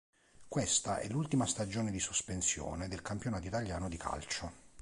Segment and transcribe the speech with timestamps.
[0.47, 4.51] Questa è l'ultima stagione di sospensione del campionato italiano di calcio.